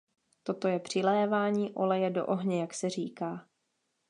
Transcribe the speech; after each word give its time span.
Toto 0.43 0.67
je 0.67 0.79
přilévání 0.79 1.73
oleje 1.73 2.09
do 2.09 2.25
ohně, 2.25 2.61
jak 2.61 2.73
se 2.73 2.89
říká. 2.89 3.47